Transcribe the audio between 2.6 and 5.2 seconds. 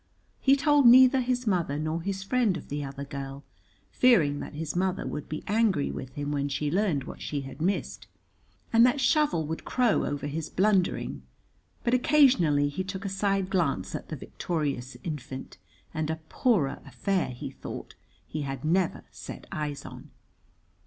the other girl, fearing that his mother